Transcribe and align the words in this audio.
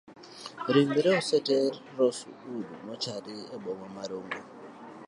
Ringre 0.73 1.11
oseter 1.19 1.71
rosewood 1.97 2.67
mochari 2.85 3.37
eboma 3.55 3.87
ma 3.95 4.03
rongo. 4.09 4.41